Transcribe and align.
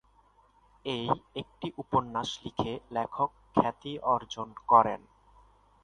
এই 0.85 1.07
একটি 1.35 1.67
উপন্যাস 1.77 2.29
লিখে 2.43 2.71
লেখক 2.91 3.29
খ্যাতি 3.55 3.93
অর্জন 4.13 4.47
করেন। 4.67 5.01